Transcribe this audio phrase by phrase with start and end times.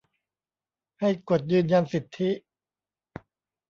[0.99, 2.29] ให้กดยืนยันสิทธิ